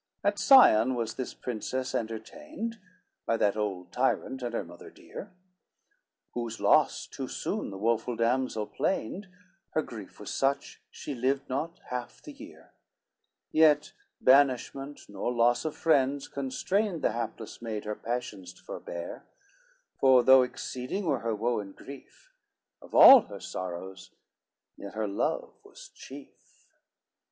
[0.23, 0.39] LIX At
[0.73, 2.79] Sion was this princess entertained,
[3.27, 5.31] By that old tyrant and her mother dear,
[6.33, 9.27] Whose loss too soon the woful damsel plained,
[9.73, 12.73] Her grief was such, she lived not half the year,
[13.51, 19.25] Yet banishment, nor loss of friends constrained The hapless maid her passions to forbear,
[19.99, 22.33] For though exceeding were her woe and grief,
[22.81, 24.09] Of all her sorrows
[24.77, 26.65] yet her love was chief.